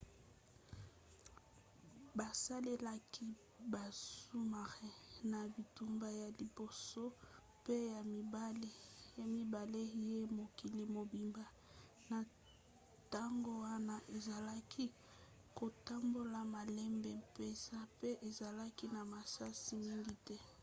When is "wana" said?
13.65-13.95